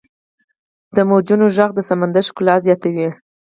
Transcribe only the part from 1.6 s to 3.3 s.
د سمندر ښکلا زیاتوي.